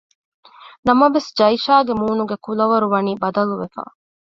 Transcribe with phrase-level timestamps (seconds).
[0.87, 3.83] ނަމަވެސް ޖައިޝާގެ މޫނުގެ ކުލަވަރު ވަނީ ބަދަލުވެފަ